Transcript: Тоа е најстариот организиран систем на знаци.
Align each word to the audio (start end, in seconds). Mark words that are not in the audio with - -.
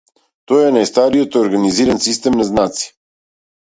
Тоа 0.51 0.63
е 0.69 0.71
најстариот 0.77 1.39
организиран 1.43 2.05
систем 2.09 2.43
на 2.43 2.53
знаци. 2.53 2.95